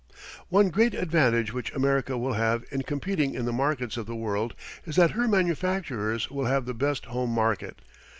[0.49, 4.55] One great advantage which America will have in competing in the markets of the world
[4.83, 7.77] is that her manufacturers will have the best home market.